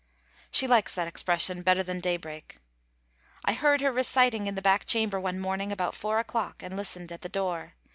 She 0.49 0.65
likes 0.65 0.95
that 0.95 1.07
expression 1.07 1.61
better 1.61 1.83
than 1.83 1.99
daybreak. 1.99 2.57
I 3.45 3.53
heard 3.53 3.81
her 3.81 3.91
reciting 3.91 4.47
in 4.47 4.55
the 4.55 4.59
back 4.63 4.85
chamber 4.87 5.19
one 5.19 5.37
morning 5.39 5.71
about 5.71 5.93
4 5.93 6.17
o'clock 6.17 6.63
and 6.63 6.75
listened 6.75 7.11
at 7.11 7.21
the 7.21 7.29
door. 7.29 7.73